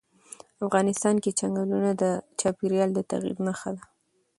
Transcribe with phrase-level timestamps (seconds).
[0.65, 2.03] افغانستان کې چنګلونه د
[2.39, 3.83] چاپېریال د تغیر نښه ده.